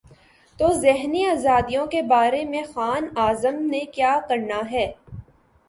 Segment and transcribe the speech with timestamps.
[0.59, 4.91] تو ذہنی آزادیوں کے بارے میں خان اعظم نے کیا کرنا ہے۔